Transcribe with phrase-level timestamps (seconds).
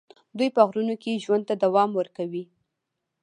[0.37, 2.43] دوی په غرونو کې ژوند ته دوام ورکوي.